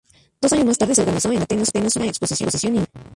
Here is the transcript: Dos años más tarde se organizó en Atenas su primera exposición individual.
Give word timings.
Dos 0.41 0.51
años 0.53 0.65
más 0.65 0.79
tarde 0.79 0.95
se 0.95 1.01
organizó 1.01 1.31
en 1.31 1.43
Atenas 1.43 1.67
su 1.67 1.73
primera 1.73 2.09
exposición 2.09 2.73
individual. 2.73 2.89